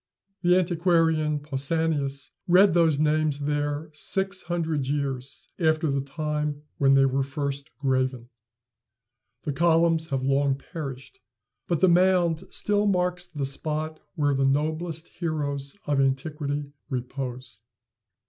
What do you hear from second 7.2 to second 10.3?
first graven. The columns have